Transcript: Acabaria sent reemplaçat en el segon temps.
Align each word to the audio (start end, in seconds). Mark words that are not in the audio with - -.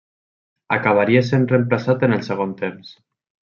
Acabaria 0.77 1.21
sent 1.29 1.47
reemplaçat 1.53 2.09
en 2.11 2.19
el 2.19 2.27
segon 2.33 2.57
temps. 2.67 2.99